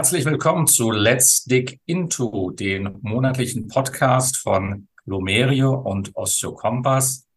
[0.00, 7.28] Herzlich willkommen zu Let's Dig Into, den monatlichen Podcast von Lomerio und Osteokompass,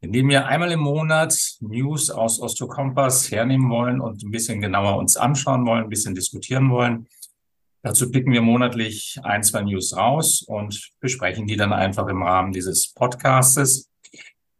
[0.00, 4.96] in dem wir einmal im Monat News aus Osteokompass hernehmen wollen und ein bisschen genauer
[4.96, 7.06] uns anschauen wollen, ein bisschen diskutieren wollen.
[7.82, 12.50] Dazu picken wir monatlich ein, zwei News raus und besprechen die dann einfach im Rahmen
[12.50, 13.90] dieses Podcastes.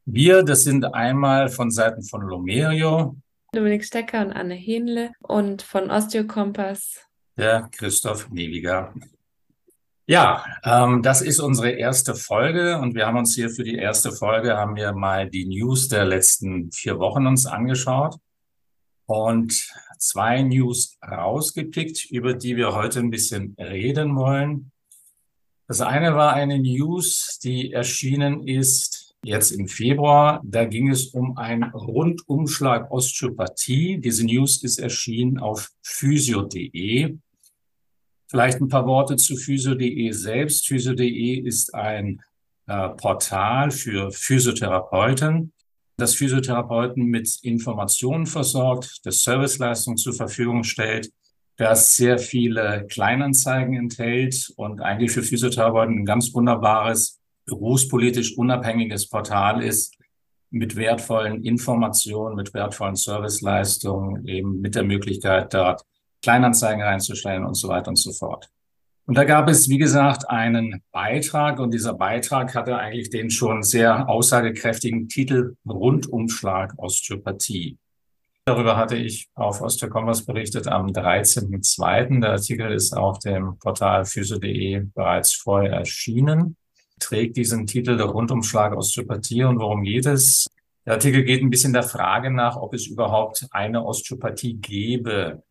[0.05, 3.17] Wir, das sind einmal von Seiten von Lomerio.
[3.53, 7.06] Dominik Stecker und Anne Hähnle und von Osteokompass
[7.37, 8.95] der Christoph Newiger.
[10.07, 14.13] Ja, ähm, das ist unsere erste Folge und wir haben uns hier für die erste
[14.13, 18.17] Folge haben wir mal die News der letzten vier Wochen uns angeschaut
[19.07, 19.69] und
[19.99, 24.71] zwei News rausgepickt, über die wir heute ein bisschen reden wollen.
[25.67, 30.41] Das eine war eine News, die erschienen ist jetzt im Februar.
[30.45, 33.99] Da ging es um einen Rundumschlag Osteopathie.
[33.99, 37.17] Diese News ist erschienen auf physio.de.
[38.29, 40.67] Vielleicht ein paar Worte zu physio.de selbst.
[40.67, 42.21] Physio.de ist ein
[42.67, 45.53] äh, Portal für Physiotherapeuten,
[45.97, 51.11] das Physiotherapeuten mit Informationen versorgt, das Serviceleistungen zur Verfügung stellt,
[51.57, 59.63] das sehr viele Kleinanzeigen enthält und eigentlich für Physiotherapeuten ein ganz wunderbares, berufspolitisch unabhängiges Portal
[59.63, 59.97] ist,
[60.51, 65.83] mit wertvollen Informationen, mit wertvollen Serviceleistungen, eben mit der Möglichkeit, dort
[66.27, 68.49] Kleinanzeigen reinzustellen und so weiter und so fort.
[69.07, 73.63] Und da gab es, wie gesagt, einen Beitrag und dieser Beitrag hatte eigentlich den schon
[73.63, 77.79] sehr aussagekräftigen Titel Rundumschlag Osteopathie.
[78.45, 82.21] Darüber hatte ich auf Osteokompass berichtet am 13.02.
[82.21, 86.57] Der Artikel ist auf dem Portal physio.de bereits vorher erschienen,
[86.99, 90.49] trägt diesen Titel der Rundumschlag Osteopathie und worum geht es?
[90.85, 95.45] Der Artikel geht ein bisschen der Frage nach, ob es überhaupt eine Osteopathie gäbe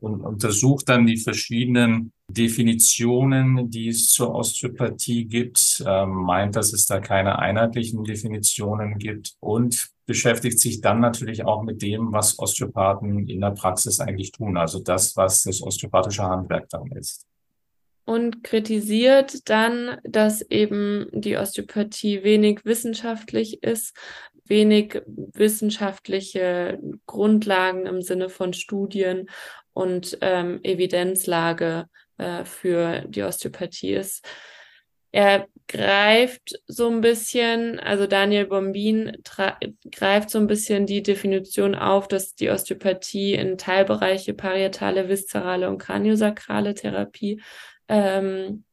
[0.00, 6.86] und untersucht dann die verschiedenen Definitionen, die es zur Osteopathie gibt, äh, meint, dass es
[6.86, 13.28] da keine einheitlichen Definitionen gibt und beschäftigt sich dann natürlich auch mit dem, was Osteopathen
[13.28, 17.26] in der Praxis eigentlich tun, also das, was das osteopathische Handwerk dann ist.
[18.04, 23.96] Und kritisiert dann, dass eben die Osteopathie wenig wissenschaftlich ist,
[24.48, 29.28] wenig wissenschaftliche Grundlagen im Sinne von Studien
[29.72, 31.86] und ähm, Evidenzlage
[32.18, 34.26] äh, für die Osteopathie ist.
[35.12, 39.16] Er greift so ein bisschen, also Daniel Bombin
[39.90, 45.78] greift so ein bisschen die Definition auf, dass die Osteopathie in Teilbereiche parietale, viszerale und
[45.78, 47.40] kraniosakrale Therapie
[47.88, 48.64] ähm,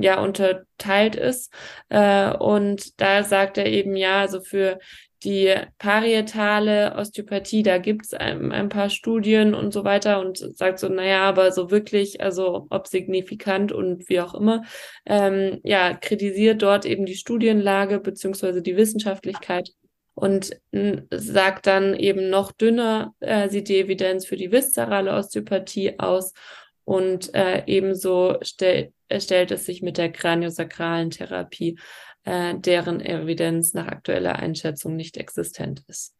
[0.00, 1.52] ja unterteilt ist.
[1.88, 4.78] Äh, und da sagt er eben ja, also für
[5.24, 10.78] die parietale Osteopathie, da gibt es ein, ein, paar Studien und so weiter und sagt
[10.78, 14.62] so, naja, aber so wirklich, also ob signifikant und wie auch immer,
[15.06, 19.70] ähm, ja, kritisiert dort eben die Studienlage beziehungsweise die Wissenschaftlichkeit
[20.14, 20.56] und
[21.10, 26.32] sagt dann eben noch dünner äh, sieht die Evidenz für die viszerale Osteopathie aus
[26.88, 31.78] und äh, ebenso stell, stellt es sich mit der kraniosakralen Therapie,
[32.24, 36.16] äh, deren Evidenz nach aktueller Einschätzung nicht existent ist.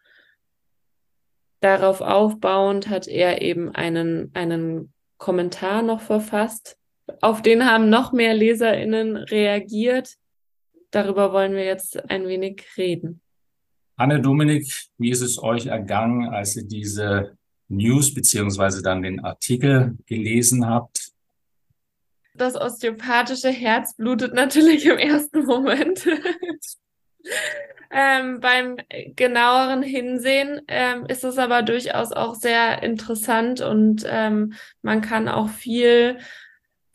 [1.60, 6.76] Darauf aufbauend hat er eben einen, einen Kommentar noch verfasst.
[7.22, 10.16] Auf den haben noch mehr LeserInnen reagiert.
[10.90, 13.22] Darüber wollen wir jetzt ein wenig reden.
[13.96, 17.37] Anne Dominik, wie ist es euch ergangen, als ihr diese
[17.68, 21.12] News beziehungsweise dann den Artikel gelesen habt?
[22.34, 26.06] Das osteopathische Herz blutet natürlich im ersten Moment.
[27.90, 28.76] ähm, beim
[29.16, 35.48] genaueren Hinsehen ähm, ist es aber durchaus auch sehr interessant und ähm, man kann auch
[35.48, 36.18] viel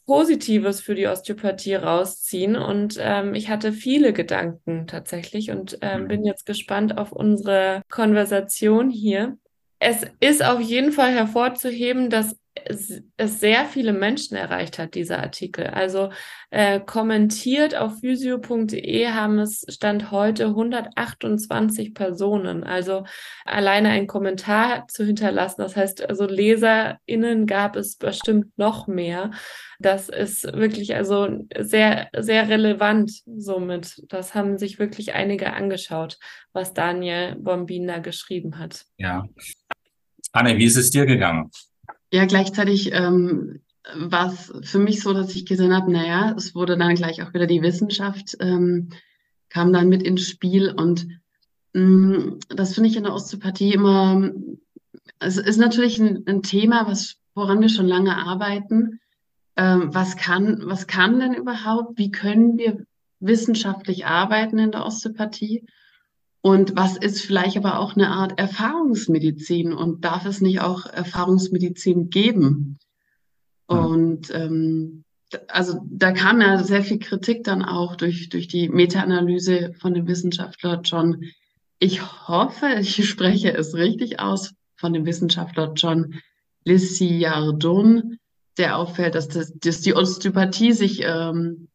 [0.05, 2.55] Positives für die Osteopathie rausziehen.
[2.55, 8.89] Und ähm, ich hatte viele Gedanken tatsächlich und ähm, bin jetzt gespannt auf unsere Konversation
[8.89, 9.37] hier
[9.83, 15.67] es ist auf jeden Fall hervorzuheben, dass es, sehr viele Menschen erreicht hat, dieser Artikel.
[15.67, 16.09] Also
[16.51, 22.63] äh, kommentiert auf physio.de haben es Stand heute 128 Personen.
[22.63, 23.05] Also
[23.43, 29.31] alleine ein Kommentar zu hinterlassen, das heißt, also LeserInnen gab es bestimmt noch mehr.
[29.83, 34.01] Das ist wirklich also sehr, sehr relevant somit.
[34.07, 36.17] Das haben sich wirklich einige angeschaut,
[36.53, 38.85] was Daniel Bombina geschrieben hat.
[38.97, 39.27] Ja,
[40.31, 41.51] Anne, wie ist es dir gegangen?
[42.11, 43.61] Ja, gleichzeitig ähm,
[43.95, 47.33] war es für mich so, dass ich gesehen habe, naja, es wurde dann gleich auch
[47.33, 48.89] wieder die Wissenschaft, ähm,
[49.49, 51.07] kam dann mit ins Spiel und
[51.73, 54.31] mh, mm, das finde ich in der Osteopathie immer,
[55.19, 58.99] es ist natürlich ein, ein Thema, was woran wir schon lange arbeiten.
[59.55, 61.97] Ähm, was kann, was kann denn überhaupt?
[61.97, 62.85] Wie können wir
[63.19, 65.65] wissenschaftlich arbeiten in der Osteopathie?
[66.41, 72.09] Und was ist vielleicht aber auch eine Art Erfahrungsmedizin und darf es nicht auch Erfahrungsmedizin
[72.09, 72.79] geben?
[73.69, 73.77] Hm.
[73.79, 75.03] Und ähm,
[75.47, 80.07] also da kam ja sehr viel Kritik dann auch durch, durch die Meta-Analyse von dem
[80.07, 81.23] Wissenschaftler John.
[81.79, 86.15] Ich hoffe, ich spreche es richtig aus von dem Wissenschaftler John
[86.65, 88.17] Lissiardon,
[88.57, 91.69] der auffällt, dass, das, dass die Osteopathie sich ähm,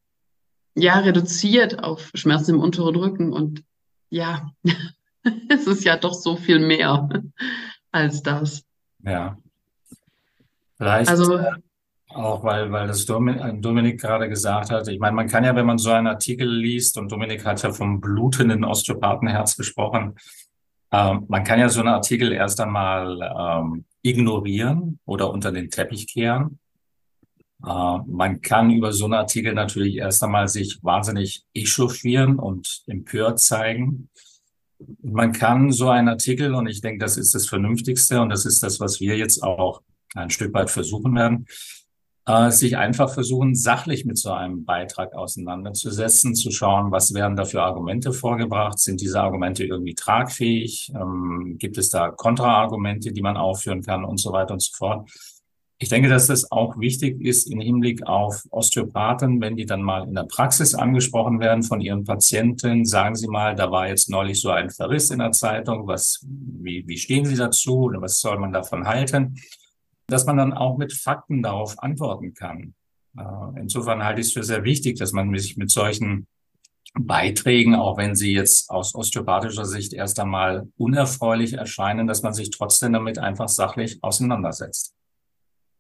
[0.75, 3.65] ja reduziert auf Schmerzen im unteren Rücken und
[4.11, 4.51] ja,
[5.49, 7.09] es ist ja doch so viel mehr
[7.91, 8.65] als das.
[9.03, 9.37] Ja.
[10.77, 11.53] Vielleicht also, äh,
[12.09, 14.89] auch, weil, weil das Dominik, Dominik gerade gesagt hat.
[14.89, 17.73] Ich meine, man kann ja, wenn man so einen Artikel liest, und Dominik hat ja
[17.73, 20.15] vom blutenden Osteopathenherz gesprochen,
[20.91, 26.07] ähm, man kann ja so einen Artikel erst einmal ähm, ignorieren oder unter den Teppich
[26.07, 26.59] kehren.
[27.65, 33.41] Äh, man kann über so einen Artikel natürlich erst einmal sich wahnsinnig echauffieren und empört
[33.41, 34.09] zeigen.
[35.03, 38.63] Man kann so einen Artikel, und ich denke, das ist das Vernünftigste und das ist
[38.63, 39.83] das, was wir jetzt auch
[40.15, 41.47] ein Stück weit versuchen werden,
[42.27, 47.45] äh, sich einfach versuchen, sachlich mit so einem Beitrag auseinanderzusetzen, zu schauen, was werden da
[47.45, 53.37] für Argumente vorgebracht, sind diese Argumente irgendwie tragfähig, ähm, gibt es da Kontraargumente, die man
[53.37, 55.11] aufführen kann und so weiter und so fort.
[55.81, 60.09] Ich denke, dass das auch wichtig ist im Hinblick auf Osteopathen, wenn die dann mal
[60.09, 62.85] in der Praxis angesprochen werden von ihren Patienten.
[62.85, 65.87] Sagen Sie mal, da war jetzt neulich so ein Verriss in der Zeitung.
[65.87, 69.37] Was, wie, wie stehen Sie dazu oder was soll man davon halten?
[70.09, 72.75] Dass man dann auch mit Fakten darauf antworten kann.
[73.17, 76.27] Äh, insofern halte ich es für sehr wichtig, dass man sich mit solchen
[76.99, 82.51] Beiträgen, auch wenn sie jetzt aus osteopathischer Sicht erst einmal unerfreulich erscheinen, dass man sich
[82.51, 84.98] trotzdem damit einfach sachlich auseinandersetzt.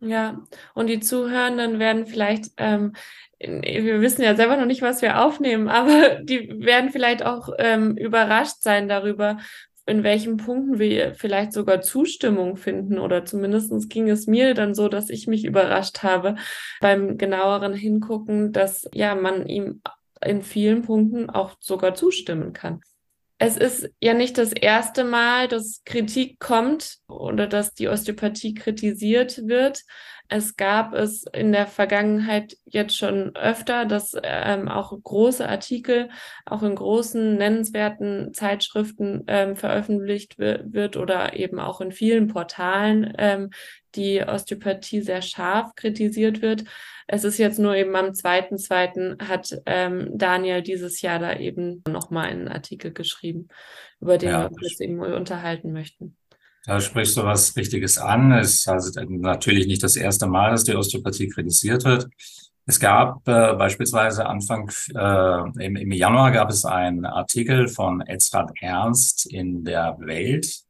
[0.00, 0.40] Ja,
[0.74, 2.92] und die Zuhörenden werden vielleicht, ähm,
[3.40, 7.96] wir wissen ja selber noch nicht, was wir aufnehmen, aber die werden vielleicht auch ähm,
[7.96, 9.38] überrascht sein darüber,
[9.86, 12.98] in welchen Punkten wir vielleicht sogar Zustimmung finden.
[12.98, 16.36] Oder zumindest ging es mir dann so, dass ich mich überrascht habe
[16.80, 19.80] beim genaueren Hingucken, dass ja man ihm
[20.22, 22.82] in vielen Punkten auch sogar zustimmen kann
[23.38, 29.46] es ist ja nicht das erste Mal, dass Kritik kommt oder dass die Osteopathie kritisiert
[29.46, 29.82] wird.
[30.30, 36.10] Es gab es in der Vergangenheit jetzt schon öfter, dass ähm, auch große Artikel
[36.44, 43.50] auch in großen nennenswerten Zeitschriften ähm, veröffentlicht wird oder eben auch in vielen Portalen ähm,
[43.94, 46.64] die Osteopathie sehr scharf kritisiert wird.
[47.06, 51.82] Es ist jetzt nur eben am zweiten, zweiten hat ähm, Daniel dieses Jahr da eben
[51.88, 53.48] nochmal einen Artikel geschrieben,
[53.98, 56.18] über den ja, wir uns jetzt eben unterhalten möchten.
[56.68, 58.30] Da sprichst du was Wichtiges an.
[58.30, 62.08] Es ist also natürlich nicht das erste Mal, dass die Osteopathie kritisiert wird.
[62.66, 68.52] Es gab äh, beispielsweise Anfang äh, im, im Januar gab es einen Artikel von Edzard
[68.60, 70.68] Ernst in der Welt,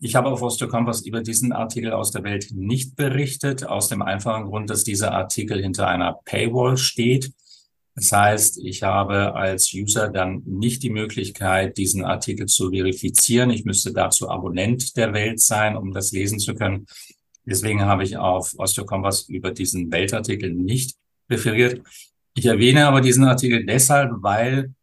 [0.00, 4.46] ich habe auf Osteokompass über diesen Artikel aus der Welt nicht berichtet, aus dem einfachen
[4.46, 7.32] Grund, dass dieser Artikel hinter einer Paywall steht.
[7.96, 13.50] Das heißt, ich habe als User dann nicht die Möglichkeit, diesen Artikel zu verifizieren.
[13.50, 16.86] Ich müsste dazu Abonnent der Welt sein, um das lesen zu können.
[17.46, 20.96] Deswegen habe ich auf Osteokompass über diesen Weltartikel nicht
[21.30, 21.82] referiert.
[22.34, 24.74] Ich erwähne aber diesen Artikel deshalb, weil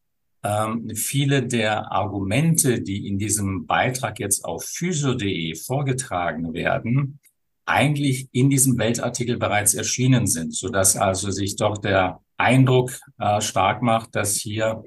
[0.44, 7.20] ähm, viele der Argumente, die in diesem Beitrag jetzt auf physio.de vorgetragen werden,
[7.66, 13.42] eigentlich in diesem Weltartikel bereits erschienen sind, so dass also sich doch der Eindruck äh,
[13.42, 14.84] stark macht, dass hier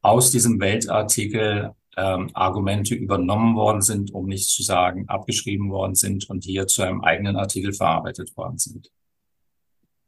[0.00, 6.28] aus diesem Weltartikel ähm, Argumente übernommen worden sind, um nicht zu sagen abgeschrieben worden sind
[6.30, 8.90] und hier zu einem eigenen Artikel verarbeitet worden sind.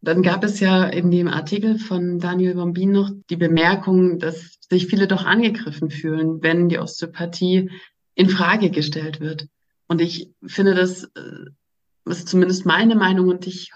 [0.00, 4.86] Dann gab es ja in dem Artikel von Daniel Bombin noch die Bemerkung, dass sich
[4.86, 7.70] viele doch angegriffen fühlen, wenn die Osteopathie
[8.14, 9.46] in Frage gestellt wird.
[9.86, 13.72] Und ich finde, das äh, ist zumindest meine Meinung und ich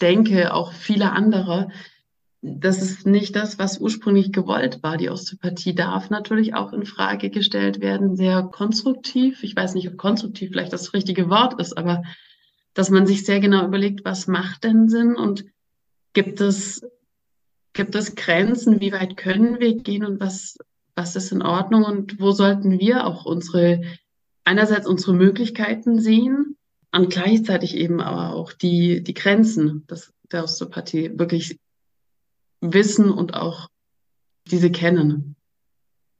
[0.00, 1.68] denke auch viele andere,
[2.40, 4.96] das ist nicht das, was ursprünglich gewollt war.
[4.96, 9.42] Die Osteopathie darf natürlich auch in Frage gestellt werden, sehr konstruktiv.
[9.42, 12.04] Ich weiß nicht, ob konstruktiv vielleicht das richtige Wort ist, aber
[12.74, 15.46] dass man sich sehr genau überlegt, was macht denn Sinn und
[16.12, 16.86] gibt es,
[17.72, 20.58] gibt es Grenzen, wie weit können wir gehen und was,
[20.94, 23.80] was ist in Ordnung und wo sollten wir auch unsere,
[24.44, 26.57] einerseits unsere Möglichkeiten sehen
[26.92, 31.58] und gleichzeitig eben aber auch die, die Grenzen des, der Osteopathie wirklich
[32.60, 33.68] wissen und auch
[34.46, 35.36] diese kennen.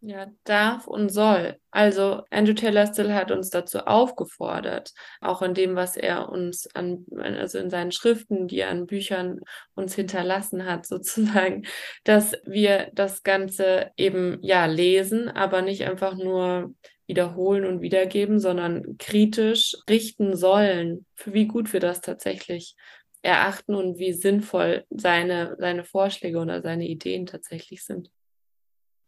[0.00, 1.56] Ja, darf und soll.
[1.72, 7.04] Also Andrew Taylor Still hat uns dazu aufgefordert, auch in dem, was er uns an,
[7.16, 9.40] also in seinen Schriften, die er an Büchern
[9.74, 11.66] uns hinterlassen hat, sozusagen,
[12.04, 16.72] dass wir das Ganze eben ja lesen, aber nicht einfach nur
[17.08, 22.76] wiederholen und wiedergeben, sondern kritisch richten sollen, für wie gut wir das tatsächlich
[23.22, 28.10] erachten und wie sinnvoll seine, seine Vorschläge oder seine Ideen tatsächlich sind.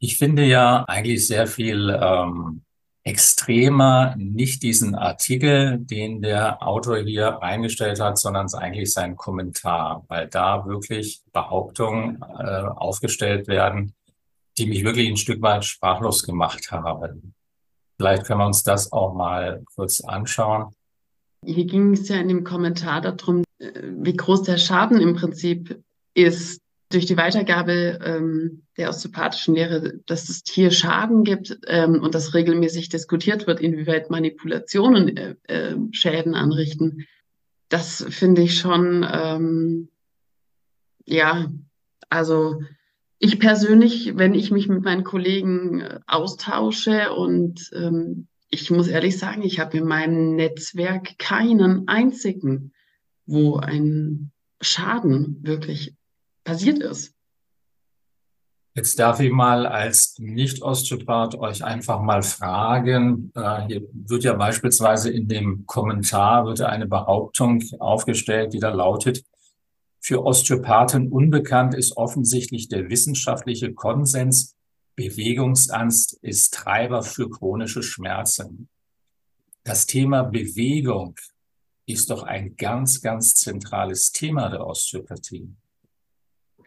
[0.03, 2.63] Ich finde ja eigentlich sehr viel ähm,
[3.05, 10.05] extremer nicht diesen Artikel, den der Autor hier eingestellt hat, sondern es eigentlich sein Kommentar,
[10.09, 13.95] weil da wirklich Behauptungen äh, aufgestellt werden,
[14.57, 17.35] die mich wirklich ein Stück weit sprachlos gemacht haben.
[17.99, 20.75] Vielleicht können wir uns das auch mal kurz anschauen.
[21.45, 25.83] Hier ging es ja in dem Kommentar darum, äh, wie groß der Schaden im Prinzip
[26.15, 26.61] ist,
[26.91, 32.35] durch die Weitergabe ähm, der osteopathischen Lehre, dass es hier Schaden gibt ähm, und dass
[32.35, 37.07] regelmäßig diskutiert wird, inwieweit Manipulationen äh, äh, Schäden anrichten,
[37.69, 39.89] das finde ich schon, ähm,
[41.07, 41.51] ja,
[42.09, 42.61] also
[43.21, 49.17] ich persönlich, wenn ich mich mit meinen Kollegen äh, austausche und ähm, ich muss ehrlich
[49.17, 52.73] sagen, ich habe in meinem Netzwerk keinen einzigen,
[53.27, 55.95] wo ein Schaden wirklich
[56.51, 57.15] passiert ist.
[58.75, 63.33] Jetzt darf ich mal als Nicht-Osteopath euch einfach mal fragen.
[63.35, 69.25] Äh, hier wird ja beispielsweise in dem Kommentar wird eine Behauptung aufgestellt, die da lautet,
[70.03, 74.57] für Osteopathen unbekannt ist offensichtlich der wissenschaftliche Konsens,
[74.97, 78.69] Bewegungsangst ist Treiber für chronische Schmerzen.
[79.63, 81.17] Das Thema Bewegung
[81.87, 85.55] ist doch ein ganz, ganz zentrales Thema der Osteopathie.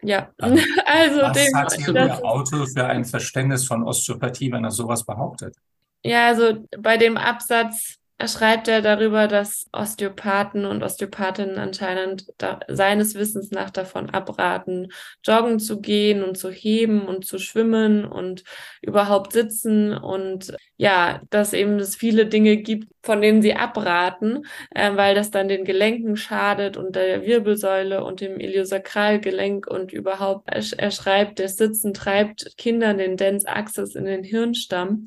[0.04, 4.72] Ja, also, was dem, hat hier der Autor für ein Verständnis von Osteopathie, wenn er
[4.72, 5.56] sowas behauptet?
[6.04, 13.16] Ja, also bei dem Absatz schreibt er darüber, dass Osteopathen und Osteopathinnen anscheinend da, seines
[13.16, 14.90] Wissens nach davon abraten,
[15.24, 18.44] joggen zu gehen und zu heben und zu schwimmen und
[18.82, 24.96] überhaupt sitzen und ja, dass eben es viele Dinge gibt, von denen sie abraten, äh,
[24.96, 30.64] weil das dann den Gelenken schadet und der Wirbelsäule und dem Iliosakralgelenk und überhaupt, er,
[30.78, 35.06] er schreibt, das Sitzen treibt Kindern den Dens Axis in den Hirnstamm.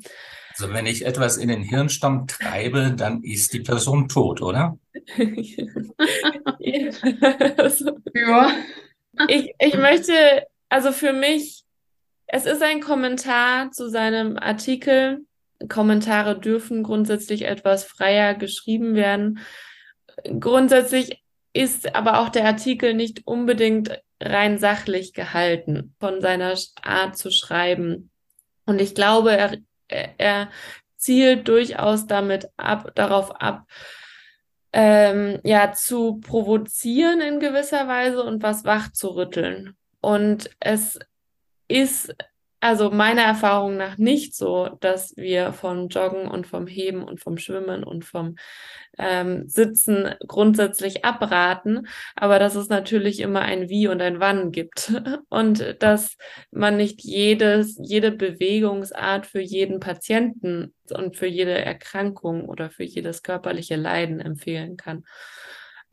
[0.59, 4.79] Also wenn ich etwas in den Hirnstamm treibe, dann ist die Person tot, oder?
[8.15, 8.51] ja.
[9.27, 10.13] Ich, ich möchte,
[10.69, 11.63] also für mich,
[12.25, 15.25] es ist ein Kommentar zu seinem Artikel.
[15.69, 19.39] Kommentare dürfen grundsätzlich etwas freier geschrieben werden.
[20.39, 21.23] Grundsätzlich
[21.53, 28.09] ist aber auch der Artikel nicht unbedingt rein sachlich gehalten von seiner Art zu schreiben.
[28.65, 29.57] Und ich glaube, er
[29.89, 30.49] er
[30.95, 33.67] zielt durchaus damit ab, darauf ab,
[34.73, 39.75] ähm, ja, zu provozieren in gewisser Weise und was wach zu rütteln.
[40.01, 40.99] Und es
[41.67, 42.15] ist
[42.59, 47.37] also meiner Erfahrung nach nicht so, dass wir vom Joggen und vom Heben und vom
[47.37, 48.35] Schwimmen und vom
[48.97, 54.91] ähm, Sitzen grundsätzlich abraten, aber dass es natürlich immer ein Wie und ein Wann gibt
[55.29, 56.17] und dass
[56.51, 63.21] man nicht jedes, jede Bewegungsart für jeden Patienten und für jede Erkrankung oder für jedes
[63.21, 65.03] körperliche Leiden empfehlen kann.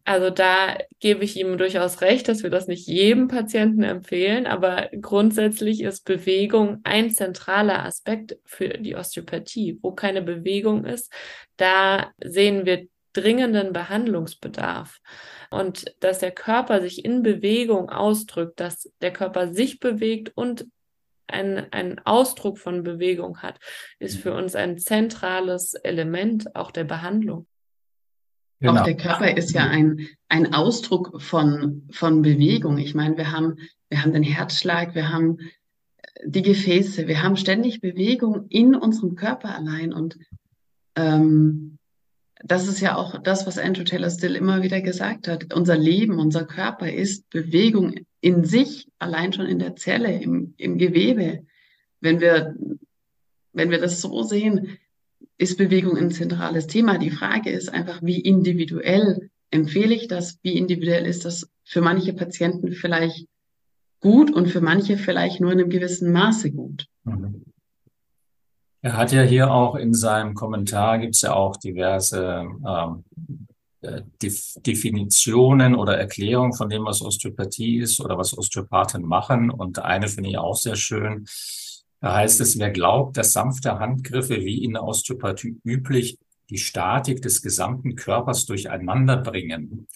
[0.06, 4.90] Also da gebe ich ihm durchaus recht, dass wir das nicht jedem Patienten empfehlen, aber
[5.00, 9.78] grundsätzlich ist Bewegung ein zentraler Aspekt für die Osteopathie.
[9.80, 11.10] Wo keine Bewegung ist,
[11.56, 15.00] da sehen wir dringenden Behandlungsbedarf.
[15.50, 20.66] Und dass der Körper sich in Bewegung ausdrückt, dass der Körper sich bewegt und
[21.26, 23.58] ein, ein Ausdruck von Bewegung hat,
[23.98, 27.46] ist für uns ein zentrales Element auch der Behandlung.
[28.64, 28.80] Genau.
[28.80, 32.78] Auch der Körper ist ja ein, ein Ausdruck von, von Bewegung.
[32.78, 33.58] Ich meine, wir haben,
[33.90, 35.36] wir haben den Herzschlag, wir haben
[36.24, 39.92] die Gefäße, wir haben ständig Bewegung in unserem Körper allein.
[39.92, 40.16] Und
[40.96, 41.76] ähm,
[42.42, 45.52] das ist ja auch das, was Andrew Taylor Still immer wieder gesagt hat.
[45.52, 50.78] Unser Leben, unser Körper ist Bewegung in sich, allein schon in der Zelle, im, im
[50.78, 51.44] Gewebe.
[52.00, 52.56] Wenn wir,
[53.52, 54.78] wenn wir das so sehen,
[55.38, 56.98] ist Bewegung ein zentrales Thema.
[56.98, 60.38] Die Frage ist einfach, wie individuell empfehle ich das?
[60.42, 63.26] Wie individuell ist das für manche Patienten vielleicht
[64.00, 66.86] gut und für manche vielleicht nur in einem gewissen Maße gut?
[68.82, 73.04] Er hat ja hier auch in seinem Kommentar gibt es ja auch diverse ähm,
[73.80, 74.02] äh,
[74.58, 79.50] Definitionen oder Erklärungen von dem, was Osteopathie ist oder was Osteopathen machen.
[79.50, 81.24] Und eine finde ich auch sehr schön
[82.04, 86.18] Da heißt es, wer glaubt, dass sanfte Handgriffe wie in der Osteopathie üblich
[86.50, 89.88] die Statik des gesamten Körpers durcheinander bringen.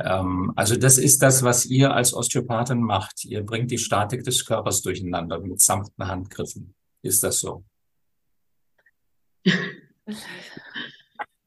[0.00, 3.24] Ähm, also das ist das, was ihr als Osteopathin macht.
[3.24, 6.74] Ihr bringt die Statik des Körpers durcheinander mit sanften Handgriffen.
[7.02, 7.62] Ist das so?
[9.44, 9.54] Das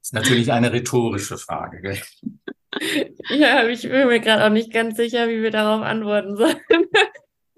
[0.01, 1.81] ist natürlich eine rhetorische Frage.
[1.81, 2.01] Gell?
[3.27, 6.61] Ja, ich bin mir gerade auch nicht ganz sicher, wie wir darauf antworten sollen.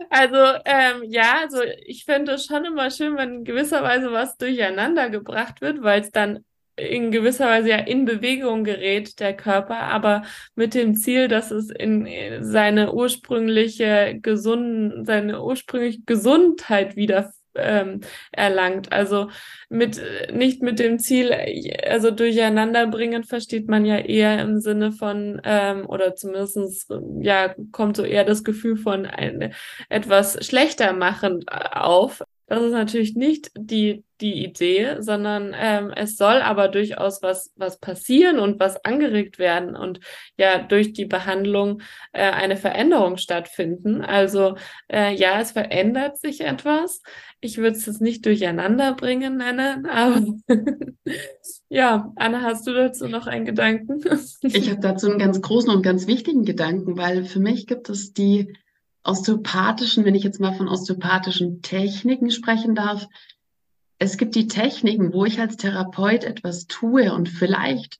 [0.09, 4.37] Also, ähm, ja, also ich finde es schon immer schön, wenn in gewisser Weise was
[4.37, 6.43] durcheinander gebracht wird, weil es dann
[6.75, 10.23] in gewisser Weise ja in Bewegung gerät, der Körper, aber
[10.55, 12.07] mit dem Ziel, dass es in
[12.43, 18.91] seine ursprüngliche gesunden, seine ursprüngliche Gesundheit wieder ähm, erlangt.
[18.91, 19.29] Also
[19.69, 21.33] mit nicht mit dem Ziel,
[21.87, 26.87] also durcheinander bringen, versteht man ja eher im Sinne von, ähm, oder zumindestens
[27.21, 29.53] ja, kommt so eher das Gefühl von ein,
[29.89, 32.23] etwas schlechter machen auf.
[32.53, 37.79] Das ist natürlich nicht die, die Idee, sondern ähm, es soll aber durchaus was, was
[37.79, 39.99] passieren und was angeregt werden und
[40.37, 41.81] ja durch die Behandlung
[42.11, 44.01] äh, eine Veränderung stattfinden.
[44.01, 44.55] Also
[44.87, 47.01] äh, ja, es verändert sich etwas.
[47.41, 50.23] Ich würde es jetzt nicht durcheinander bringen nennen, aber
[51.69, 53.99] ja, Anna, hast du dazu noch einen Gedanken?
[54.43, 58.13] ich habe dazu einen ganz großen und ganz wichtigen Gedanken, weil für mich gibt es
[58.13, 58.53] die
[59.03, 63.07] osteopathischen, wenn ich jetzt mal von osteopathischen Techniken sprechen darf,
[63.99, 67.99] es gibt die Techniken, wo ich als Therapeut etwas tue und vielleicht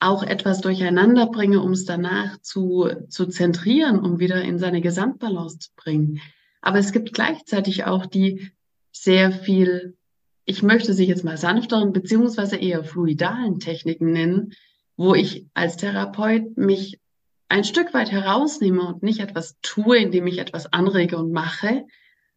[0.00, 5.58] auch etwas durcheinander bringe, um es danach zu, zu zentrieren, um wieder in seine Gesamtbalance
[5.58, 6.20] zu bringen.
[6.60, 8.50] Aber es gibt gleichzeitig auch die
[8.92, 9.96] sehr viel,
[10.44, 14.52] ich möchte sie jetzt mal sanfteren beziehungsweise eher fluidalen Techniken nennen,
[14.96, 16.98] wo ich als Therapeut mich
[17.48, 21.86] ein Stück weit herausnehme und nicht etwas tue, indem ich etwas anrege und mache,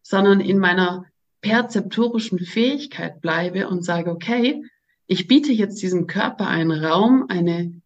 [0.02, 1.04] sondern in meiner
[1.42, 4.64] perzeptorischen Fähigkeit bleibe und sage, okay,
[5.06, 7.82] ich biete jetzt diesem Körper einen Raum, eine,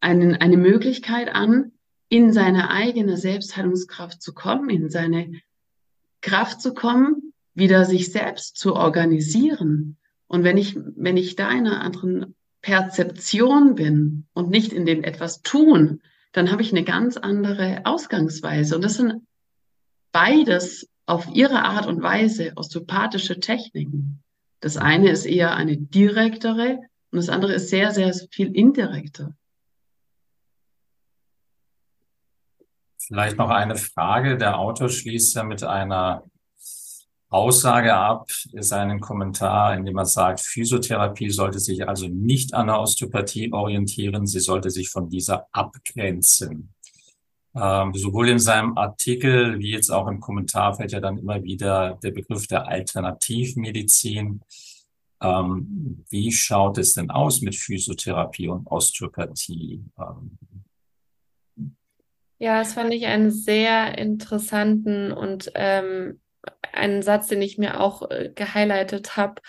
[0.00, 1.72] eine, eine Möglichkeit an,
[2.08, 5.40] in seine eigene Selbstheilungskraft zu kommen, in seine
[6.20, 9.96] Kraft zu kommen, wieder sich selbst zu organisieren.
[10.26, 15.04] Und wenn ich, wenn ich da in einer anderen Perzeption bin und nicht in dem
[15.04, 18.74] etwas tun, dann habe ich eine ganz andere Ausgangsweise.
[18.74, 19.26] Und das sind
[20.12, 24.22] beides auf ihre Art und Weise osteopathische Techniken.
[24.60, 26.78] Das eine ist eher eine direktere
[27.10, 29.34] und das andere ist sehr, sehr viel indirekter.
[32.98, 34.38] Vielleicht noch eine Frage.
[34.38, 36.22] Der Autor schließt ja mit einer
[37.32, 42.80] Aussage ab, seinen Kommentar, in dem er sagt, Physiotherapie sollte sich also nicht an der
[42.80, 46.74] Osteopathie orientieren, sie sollte sich von dieser abgrenzen.
[47.54, 51.98] Ähm, sowohl in seinem Artikel wie jetzt auch im Kommentar fällt ja dann immer wieder
[52.02, 54.40] der Begriff der Alternativmedizin.
[55.20, 59.84] Ähm, wie schaut es denn aus mit Physiotherapie und Osteopathie?
[59.98, 60.38] Ähm,
[62.38, 66.18] ja, das fand ich einen sehr interessanten und ähm,
[66.72, 69.40] einen Satz, den ich mir auch äh, gehighlightet habe.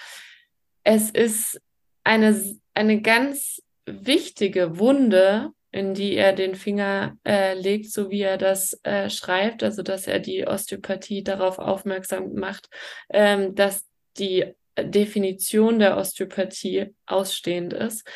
[0.84, 1.62] Es ist
[2.04, 8.38] eine, eine ganz wichtige Wunde, in die er den Finger äh, legt, so wie er
[8.38, 12.70] das äh, schreibt, also dass er die Osteopathie darauf aufmerksam macht,
[13.10, 13.86] ähm, dass
[14.18, 18.08] die Definition der Osteopathie ausstehend ist.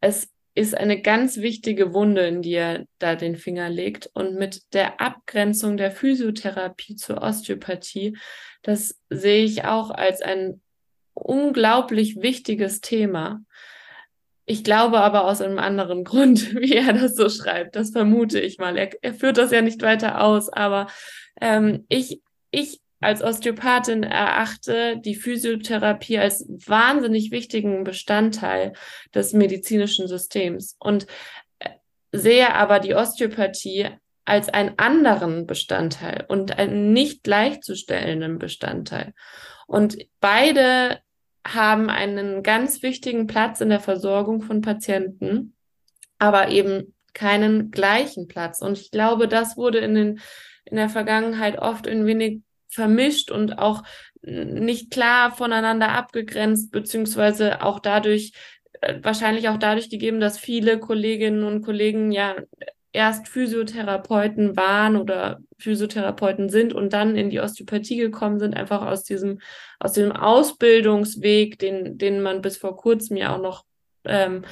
[0.00, 4.10] Es ist eine ganz wichtige Wunde, in die er da den Finger legt.
[4.14, 8.16] Und mit der Abgrenzung der Physiotherapie zur Osteopathie,
[8.62, 10.62] das sehe ich auch als ein
[11.12, 13.42] unglaublich wichtiges Thema.
[14.46, 17.76] Ich glaube aber aus einem anderen Grund, wie er das so schreibt.
[17.76, 18.78] Das vermute ich mal.
[18.78, 20.86] Er, er führt das ja nicht weiter aus, aber
[21.38, 28.72] ähm, ich, ich als Osteopathin erachte die Physiotherapie als wahnsinnig wichtigen Bestandteil
[29.14, 31.06] des medizinischen Systems und
[31.58, 31.70] äh,
[32.12, 33.88] sehe aber die Osteopathie
[34.24, 39.12] als einen anderen Bestandteil und einen nicht gleichzustellenden Bestandteil.
[39.66, 40.98] Und beide
[41.46, 45.54] haben einen ganz wichtigen Platz in der Versorgung von Patienten,
[46.18, 48.60] aber eben keinen gleichen Platz.
[48.62, 50.20] Und ich glaube, das wurde in den
[50.66, 52.42] in der Vergangenheit oft ein wenig
[52.76, 53.82] vermischt und auch
[54.22, 58.32] nicht klar voneinander abgegrenzt, beziehungsweise auch dadurch,
[58.80, 62.36] äh, wahrscheinlich auch dadurch gegeben, dass viele Kolleginnen und Kollegen ja
[62.92, 69.04] erst Physiotherapeuten waren oder Physiotherapeuten sind und dann in die Osteopathie gekommen sind, einfach aus
[69.04, 69.40] diesem,
[69.78, 73.64] aus diesem Ausbildungsweg, den, den man bis vor kurzem ja auch noch
[74.04, 74.44] ähm,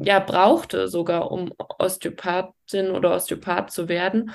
[0.00, 4.32] ja, brauchte, sogar um Osteopathin oder Osteopath zu werden.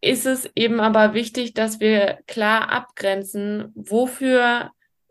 [0.00, 4.70] Ist es eben aber wichtig, dass wir klar abgrenzen, wofür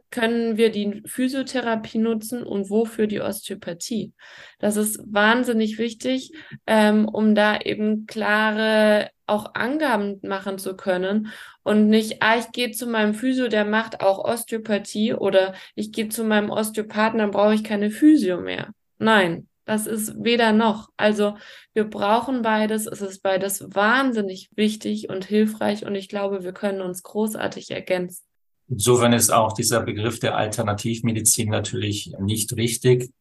[0.09, 4.13] können wir die Physiotherapie nutzen und wofür die Osteopathie.
[4.59, 6.31] Das ist wahnsinnig wichtig,
[6.65, 11.27] ähm, um da eben klare auch Angaben machen zu können
[11.63, 16.07] und nicht, ah, ich gehe zu meinem Physio, der macht auch Osteopathie oder ich gehe
[16.07, 18.69] zu meinem Osteopathen, dann brauche ich keine Physio mehr.
[18.99, 20.89] Nein, das ist weder noch.
[20.95, 21.35] Also
[21.73, 22.87] wir brauchen beides.
[22.87, 28.23] Es ist beides wahnsinnig wichtig und hilfreich und ich glaube, wir können uns großartig ergänzen.
[28.69, 33.11] Insofern ist auch dieser Begriff der Alternativmedizin natürlich nicht richtig.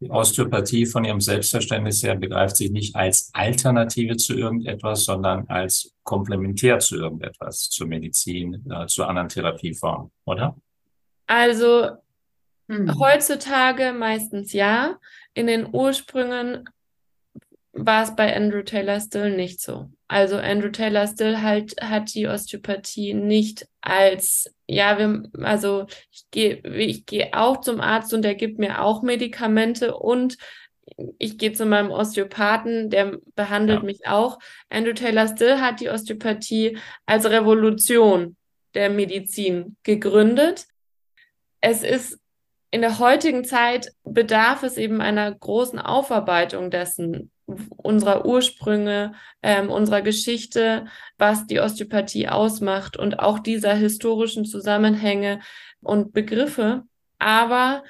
[0.00, 5.92] Die Osteopathie von ihrem Selbstverständnis her begreift sich nicht als Alternative zu irgendetwas, sondern als
[6.02, 10.56] komplementär zu irgendetwas, zur Medizin, äh, zu anderen Therapieformen, oder?
[11.26, 11.90] Also
[12.68, 12.98] hm.
[12.98, 14.98] heutzutage meistens ja.
[15.34, 16.64] In den Ursprüngen
[17.72, 19.90] war es bei Andrew Taylor Still nicht so.
[20.06, 26.56] Also Andrew Taylor Still halt hat die Osteopathie nicht als, ja, wir, also ich gehe
[26.76, 30.36] ich gehe auch zum Arzt und der gibt mir auch Medikamente und
[31.18, 33.84] ich gehe zu meinem Osteopathen, der behandelt ja.
[33.84, 34.38] mich auch.
[34.68, 38.36] Andrew Taylor Still hat die Osteopathie als Revolution
[38.74, 40.66] der Medizin gegründet.
[41.60, 42.20] Es ist
[42.74, 49.12] in der heutigen Zeit bedarf es eben einer großen Aufarbeitung dessen, unserer Ursprünge,
[49.44, 55.38] ähm, unserer Geschichte, was die Osteopathie ausmacht und auch dieser historischen Zusammenhänge
[55.82, 56.82] und Begriffe.
[57.20, 57.84] Aber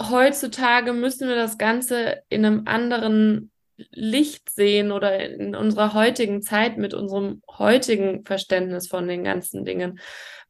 [0.00, 3.52] heutzutage müssen wir das Ganze in einem anderen
[3.92, 10.00] Licht sehen oder in unserer heutigen Zeit mit unserem heutigen Verständnis von den ganzen Dingen.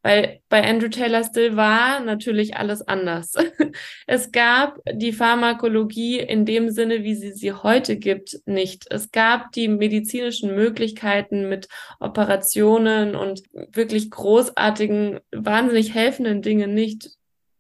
[0.03, 3.35] Weil bei Andrew Taylor Still war natürlich alles anders.
[4.07, 8.87] es gab die Pharmakologie in dem Sinne, wie sie sie heute gibt, nicht.
[8.91, 11.69] Es gab die medizinischen Möglichkeiten mit
[12.01, 17.11] Operationen und wirklich großartigen, wahnsinnig helfenden Dingen nicht.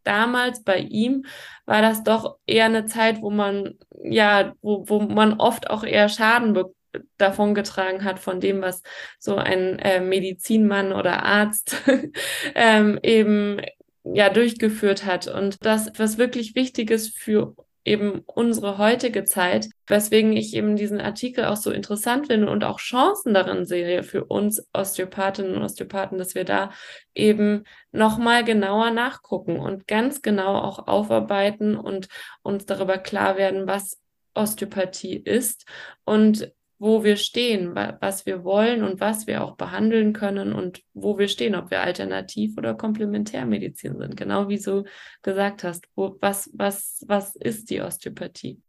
[0.02, 1.26] Damals bei ihm
[1.64, 6.09] war das doch eher eine Zeit, wo man, ja, wo, wo man oft auch eher
[6.09, 6.76] Schaden bekommt
[7.16, 8.83] davongetragen hat von dem, was
[9.18, 11.76] so ein äh, Medizinmann oder Arzt
[12.55, 13.61] ähm, eben
[14.05, 15.28] ja durchgeführt hat.
[15.28, 21.00] Und das, was wirklich wichtig ist für eben unsere heutige Zeit, weswegen ich eben diesen
[21.00, 26.18] Artikel auch so interessant finde und auch Chancen darin sehe für uns Osteopathinnen und Osteopathen,
[26.18, 26.70] dass wir da
[27.14, 32.09] eben nochmal genauer nachgucken und ganz genau auch aufarbeiten und
[32.42, 34.00] uns darüber klar werden, was
[34.35, 35.66] Osteopathie ist
[36.05, 36.52] und
[36.83, 41.29] wo wir stehen, was wir wollen und was wir auch behandeln können und wo wir
[41.29, 44.16] stehen, ob wir Alternativ- oder Komplementärmedizin sind.
[44.16, 44.83] Genau wie du
[45.23, 48.61] gesagt hast, wo, was, was, was ist die Osteopathie?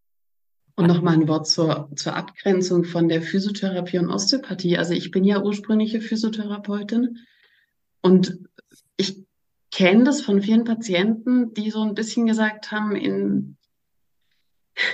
[0.76, 4.78] Und nochmal ein Wort zur, zur Abgrenzung von der Physiotherapie und Osteopathie.
[4.78, 7.18] Also ich bin ja ursprüngliche Physiotherapeutin
[8.04, 8.38] und
[8.96, 9.24] ich
[9.72, 13.58] kenne das von vielen Patienten, die so ein bisschen gesagt haben, in,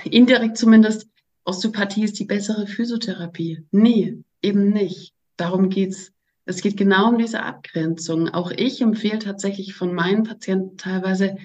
[0.06, 1.10] indirekt zumindest,
[1.50, 3.66] Osteopathie ist die bessere Physiotherapie.
[3.72, 5.16] Nee, eben nicht.
[5.36, 6.14] Darum geht's.
[6.46, 8.30] Es geht genau um diese Abgrenzung.
[8.30, 11.38] Auch ich empfehle tatsächlich von meinen Patienten teilweise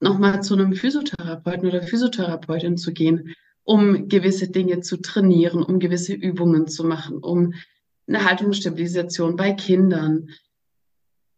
[0.00, 6.12] nochmal zu einem Physiotherapeuten oder Physiotherapeutin zu gehen, um gewisse Dinge zu trainieren, um gewisse
[6.12, 7.54] Übungen zu machen, um
[8.06, 10.28] eine Haltungsstabilisation bei Kindern.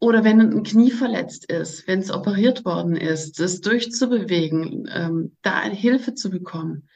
[0.00, 5.62] Oder wenn ein Knie verletzt ist, wenn es operiert worden ist, es durchzubewegen, ähm, da
[5.62, 6.88] Hilfe zu bekommen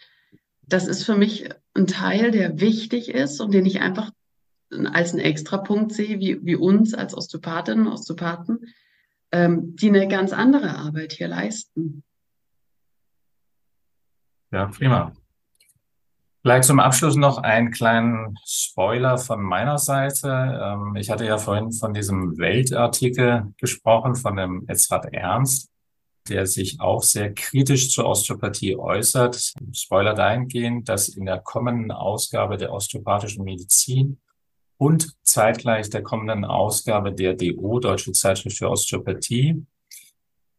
[0.68, 4.10] das ist für mich ein Teil, der wichtig ist und den ich einfach
[4.70, 8.66] als einen Extrapunkt sehe, wie, wie uns als Osteopathinnen und Osteopathen,
[9.32, 12.02] ähm, die eine ganz andere Arbeit hier leisten.
[14.50, 15.12] Ja, prima.
[16.42, 20.28] Vielleicht zum Abschluss noch einen kleinen Spoiler von meiner Seite.
[20.62, 25.70] Ähm, ich hatte ja vorhin von diesem Weltartikel gesprochen, von dem Ezrat Ernst
[26.28, 29.54] der sich auch sehr kritisch zur Osteopathie äußert.
[29.72, 34.18] Spoiler dahingehend, dass in der kommenden Ausgabe der osteopathischen Medizin
[34.76, 39.66] und zeitgleich der kommenden Ausgabe der DO, Deutsche Zeitschrift für Osteopathie,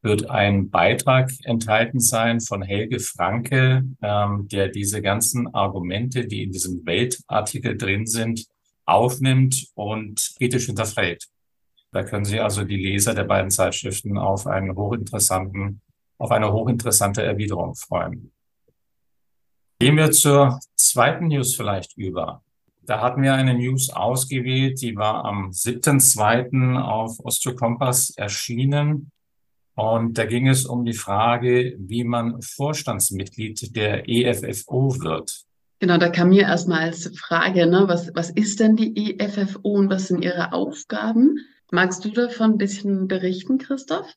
[0.01, 6.51] wird ein Beitrag enthalten sein von Helge Franke, ähm, der diese ganzen Argumente, die in
[6.51, 8.45] diesem Weltartikel drin sind,
[8.85, 11.27] aufnimmt und kritisch hinterfragt.
[11.91, 15.81] Da können Sie also die Leser der beiden Zeitschriften auf einen hochinteressanten,
[16.17, 18.31] auf eine hochinteressante Erwiderung freuen.
[19.79, 22.43] Gehen wir zur zweiten News vielleicht über.
[22.83, 26.81] Da hatten wir eine News ausgewählt, die war am 7.2.
[26.81, 29.11] auf Osteokompass erschienen.
[29.75, 35.45] Und da ging es um die Frage, wie man Vorstandsmitglied der EFFO wird.
[35.79, 39.89] Genau, da kam mir erstmal als Frage, ne, was, was ist denn die EFFO und
[39.89, 41.37] was sind ihre Aufgaben?
[41.71, 44.07] Magst du davon ein bisschen berichten, Christoph?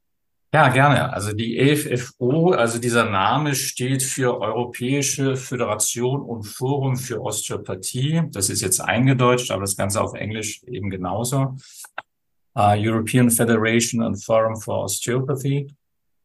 [0.54, 1.12] Ja, gerne.
[1.12, 8.22] Also die EFFO, also dieser Name steht für Europäische Föderation und Forum für Osteopathie.
[8.30, 11.56] Das ist jetzt eingedeutscht, aber das Ganze auf Englisch eben genauso.
[12.54, 15.68] Uh, European Federation and Forum for Osteopathy.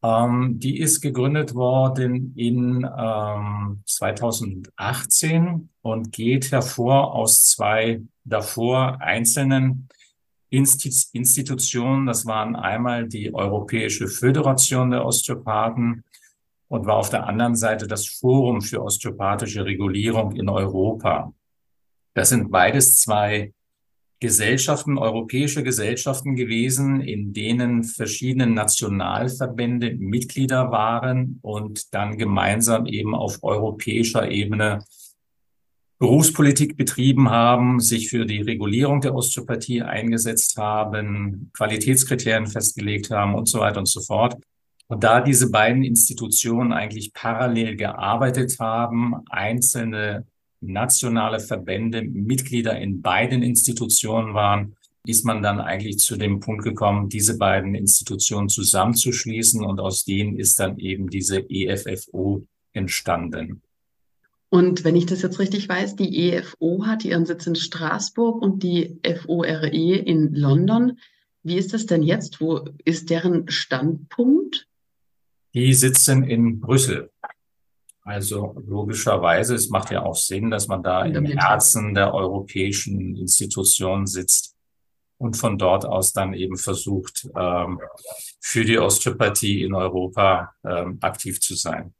[0.02, 9.88] Ähm, die ist gegründet worden in ähm, 2018 und geht hervor aus zwei davor einzelnen
[10.50, 12.06] Institutionen.
[12.06, 16.04] Das waren einmal die Europäische Föderation der Osteopathen
[16.68, 21.32] und war auf der anderen Seite das Forum für osteopathische Regulierung in Europa.
[22.14, 23.52] Das sind beides zwei
[24.20, 33.38] Gesellschaften, europäische Gesellschaften gewesen, in denen verschiedene Nationalverbände Mitglieder waren und dann gemeinsam eben auf
[33.42, 34.80] europäischer Ebene
[35.98, 43.48] Berufspolitik betrieben haben, sich für die Regulierung der Osteopathie eingesetzt haben, Qualitätskriterien festgelegt haben und
[43.48, 44.36] so weiter und so fort.
[44.86, 50.24] Und da diese beiden Institutionen eigentlich parallel gearbeitet haben, einzelne
[50.60, 57.08] nationale Verbände Mitglieder in beiden Institutionen waren, ist man dann eigentlich zu dem Punkt gekommen,
[57.08, 63.62] diese beiden Institutionen zusammenzuschließen und aus denen ist dann eben diese EFFO entstanden.
[64.50, 68.62] Und wenn ich das jetzt richtig weiß, die EFO hat ihren Sitz in Straßburg und
[68.62, 70.98] die FORE in London.
[71.42, 72.40] Wie ist das denn jetzt?
[72.40, 74.66] Wo ist deren Standpunkt?
[75.54, 77.10] Die sitzen in Brüssel.
[78.02, 84.06] Also logischerweise, es macht ja auch Sinn, dass man da im Herzen der europäischen Institutionen
[84.06, 84.56] sitzt
[85.18, 87.78] und von dort aus dann eben versucht, ähm,
[88.40, 91.92] für die Osteopathie in Europa ähm, aktiv zu sein.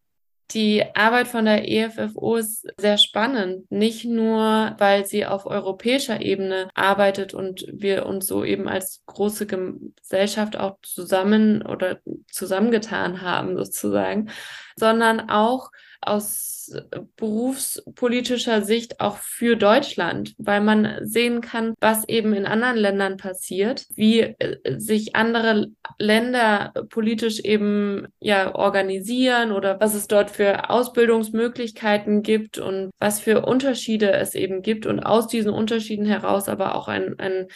[0.53, 6.71] Die Arbeit von der EFFO ist sehr spannend, nicht nur, weil sie auf europäischer Ebene
[6.75, 11.99] arbeitet und wir uns so eben als große Gesellschaft auch zusammen oder
[12.33, 14.31] zusammengetan haben sozusagen,
[14.77, 16.73] sondern auch, aus
[17.17, 23.87] berufspolitischer Sicht auch für Deutschland, weil man sehen kann, was eben in anderen Ländern passiert,
[23.95, 32.23] wie äh, sich andere Länder politisch eben ja organisieren oder was es dort für Ausbildungsmöglichkeiten
[32.23, 36.89] gibt und was für Unterschiede es eben gibt und aus diesen Unterschieden heraus aber auch
[36.89, 37.49] ein, ein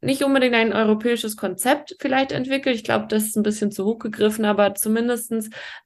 [0.00, 2.76] nicht unbedingt ein europäisches Konzept vielleicht entwickelt.
[2.76, 5.32] Ich glaube, das ist ein bisschen zu hoch gegriffen, aber zumindest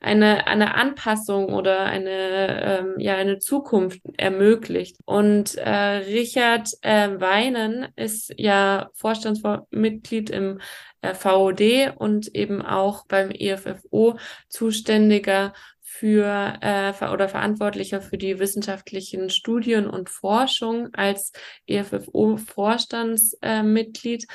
[0.01, 4.97] eine, eine Anpassung oder eine, ähm, ja, eine Zukunft ermöglicht.
[5.05, 10.61] Und äh, Richard äh, Weinen ist ja Vorstandsmitglied im
[11.03, 14.19] äh, VOD und eben auch beim EFFO
[14.49, 15.53] zuständiger
[16.01, 21.33] für äh, oder Verantwortlicher für die wissenschaftlichen Studien und Forschung als
[21.67, 24.25] EFFO-Vorstandsmitglied.
[24.25, 24.27] Äh,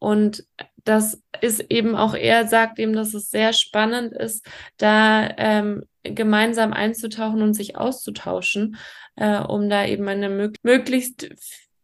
[0.00, 0.44] und
[0.82, 4.44] das ist eben auch, er sagt eben, dass es sehr spannend ist,
[4.78, 8.76] da ähm, gemeinsam einzutauchen und sich auszutauschen,
[9.14, 11.28] äh, um da eben eine mög möglichst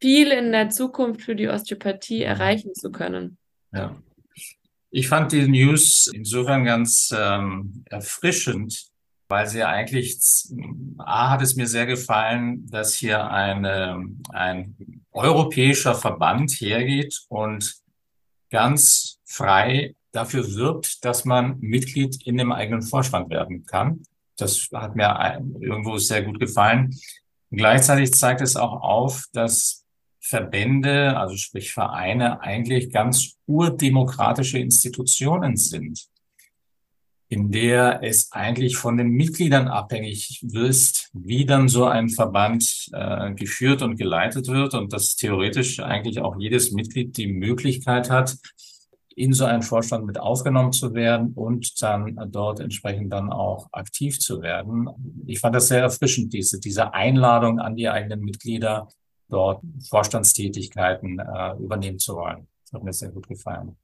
[0.01, 3.39] viel in der Zukunft für die Osteopathie erreichen zu können.
[3.73, 3.95] Ja.
[4.91, 8.91] Ich fand die News insofern ganz ähm, erfrischend,
[9.29, 10.19] weil sie eigentlich,
[10.97, 17.77] A hat es mir sehr gefallen, dass hier eine, ein europäischer Verband hergeht und
[18.51, 24.03] ganz frei dafür wirbt, dass man Mitglied in dem eigenen Vorstand werden kann.
[24.37, 26.97] Das hat mir irgendwo sehr gut gefallen.
[27.51, 29.85] gleichzeitig zeigt es auch auf, dass
[30.21, 36.09] Verbände, also sprich Vereine, eigentlich ganz urdemokratische Institutionen sind
[37.29, 43.35] in der es eigentlich von den Mitgliedern abhängig ist, wie dann so ein Verband äh,
[43.35, 48.37] geführt und geleitet wird und dass theoretisch eigentlich auch jedes Mitglied die Möglichkeit hat,
[49.15, 54.21] in so einen Vorstand mit aufgenommen zu werden und dann dort entsprechend dann auch aktiv
[54.21, 54.89] zu werden.
[55.27, 58.89] Ich fand das sehr erfrischend, diese, diese Einladung an die eigenen Mitglieder,
[59.29, 62.47] dort Vorstandstätigkeiten äh, übernehmen zu wollen.
[62.65, 63.77] Das hat mir sehr gut gefallen.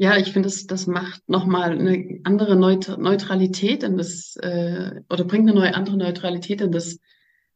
[0.00, 5.46] Ja, ich finde, das, das macht nochmal eine andere Neutralität in das, äh, oder bringt
[5.46, 7.00] eine neue, andere Neutralität in das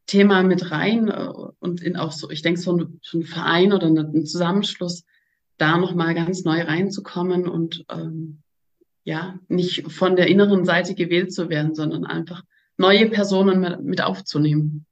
[0.04, 3.72] Thema mit rein äh, und in auch so, ich denke, so ein, so ein Verein
[3.72, 5.04] oder ein Zusammenschluss,
[5.57, 8.42] da nochmal ganz neu reinzukommen und ähm,
[9.04, 12.42] ja, nicht von der inneren Seite gewählt zu werden, sondern einfach
[12.76, 14.85] neue Personen mit, mit aufzunehmen.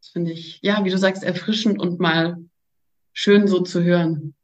[0.00, 2.38] Das finde ich, ja, wie du sagst, erfrischend und mal
[3.12, 4.34] schön so zu hören.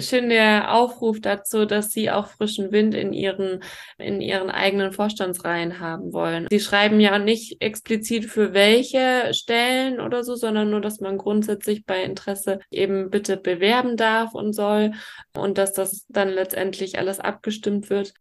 [0.00, 3.62] Schön der Aufruf dazu, dass sie auch frischen Wind in ihren,
[3.98, 6.46] in ihren eigenen Vorstandsreihen haben wollen.
[6.50, 11.84] Sie schreiben ja nicht explizit für welche Stellen oder so, sondern nur, dass man grundsätzlich
[11.86, 14.92] bei Interesse eben bitte bewerben darf und soll
[15.36, 18.14] und dass das dann letztendlich alles abgestimmt wird.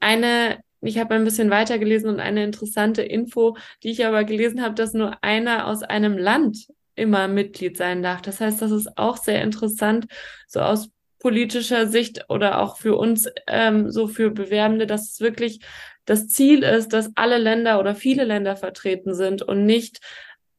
[0.00, 4.74] Eine ich habe ein bisschen weitergelesen und eine interessante Info, die ich aber gelesen habe,
[4.74, 8.22] dass nur einer aus einem Land immer Mitglied sein darf.
[8.22, 10.06] Das heißt, das ist auch sehr interessant,
[10.46, 10.90] so aus
[11.26, 15.58] politischer Sicht oder auch für uns, ähm, so für Bewerbende, dass es wirklich
[16.04, 19.98] das Ziel ist, dass alle Länder oder viele Länder vertreten sind und nicht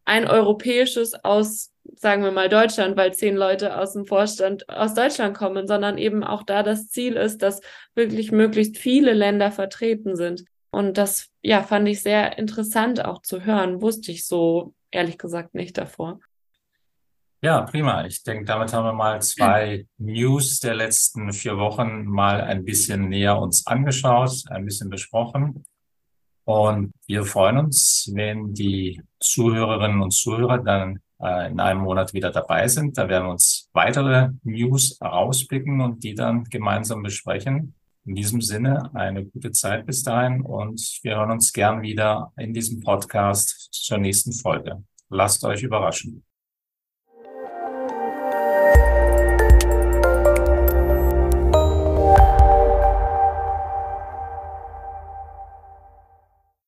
[0.04, 5.38] ein europäisches aus, sagen wir mal, Deutschland, weil zehn Leute aus dem Vorstand aus Deutschland
[5.38, 7.62] kommen, sondern eben auch da das Ziel ist, dass
[7.96, 10.44] wirklich möglichst viele Länder vertreten sind.
[10.70, 13.82] Und das, ja, fand ich sehr interessant auch zu hören.
[13.82, 16.20] Wusste ich so ehrlich gesagt nicht davor.
[17.42, 18.06] Ja, prima.
[18.06, 23.10] Ich denke, damit haben wir mal zwei News der letzten vier Wochen mal ein bisschen
[23.10, 25.64] näher uns angeschaut, ein bisschen besprochen.
[26.46, 32.32] Und wir freuen uns, wenn die Zuhörerinnen und Zuhörer dann äh, in einem Monat wieder
[32.32, 32.98] dabei sind.
[32.98, 37.76] Da werden wir uns weitere News rauspicken und die dann gemeinsam besprechen.
[38.06, 42.54] In diesem Sinne eine gute Zeit bis dahin und wir hören uns gern wieder in
[42.54, 44.84] diesem Podcast zur nächsten Folge.
[45.10, 46.27] Lasst euch überraschen.